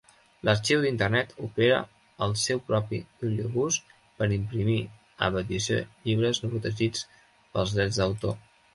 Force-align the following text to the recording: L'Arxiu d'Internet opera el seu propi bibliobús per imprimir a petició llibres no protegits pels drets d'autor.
L'Arxiu 0.47 0.79
d'Internet 0.85 1.35
opera 1.47 1.77
el 2.27 2.33
seu 2.45 2.63
propi 2.71 3.01
bibliobús 3.25 3.79
per 4.17 4.31
imprimir 4.41 4.81
a 5.29 5.33
petició 5.39 5.81
llibres 6.11 6.45
no 6.45 6.55
protegits 6.59 7.09
pels 7.17 7.81
drets 7.81 8.03
d'autor. 8.05 8.39